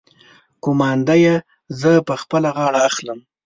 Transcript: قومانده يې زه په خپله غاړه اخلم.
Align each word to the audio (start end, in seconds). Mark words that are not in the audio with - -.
قومانده 0.63 1.15
يې 1.23 1.35
زه 1.79 1.91
په 2.07 2.13
خپله 2.21 2.49
غاړه 2.57 2.79
اخلم. 2.89 3.19